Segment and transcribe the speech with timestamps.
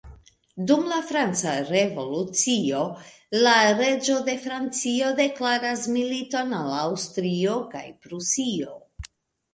[0.69, 2.79] Dum la Franca Revolucio,
[3.43, 8.79] la reĝo de Francio deklaras militon al Aŭstrio kaj Prusio.